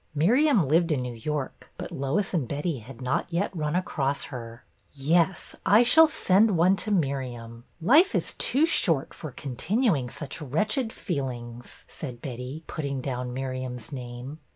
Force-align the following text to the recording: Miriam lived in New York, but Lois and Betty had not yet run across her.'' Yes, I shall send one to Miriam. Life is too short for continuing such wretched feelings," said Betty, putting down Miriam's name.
Miriam 0.15 0.63
lived 0.67 0.91
in 0.91 1.03
New 1.03 1.13
York, 1.13 1.69
but 1.77 1.91
Lois 1.91 2.33
and 2.33 2.47
Betty 2.47 2.79
had 2.79 3.03
not 3.03 3.27
yet 3.31 3.55
run 3.55 3.75
across 3.75 4.23
her.'' 4.23 4.65
Yes, 4.93 5.55
I 5.63 5.83
shall 5.83 6.07
send 6.07 6.57
one 6.57 6.75
to 6.77 6.89
Miriam. 6.89 7.65
Life 7.79 8.15
is 8.15 8.33
too 8.39 8.65
short 8.65 9.13
for 9.13 9.31
continuing 9.31 10.09
such 10.09 10.41
wretched 10.41 10.91
feelings," 10.91 11.85
said 11.87 12.19
Betty, 12.19 12.63
putting 12.65 12.99
down 12.99 13.31
Miriam's 13.31 13.91
name. 13.91 14.39